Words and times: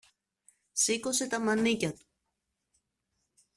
σήκωσε 0.71 1.27
τα 1.27 1.39
μανίκια 1.39 1.93
του 1.93 2.05